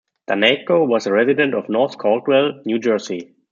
Daneyko 0.29 0.87
was 0.87 1.05
a 1.05 1.13
resident 1.13 1.53
of 1.53 1.69
North 1.69 1.95
Caldwell, 1.99 2.63
New 2.65 2.79
Jersey. 2.79 3.35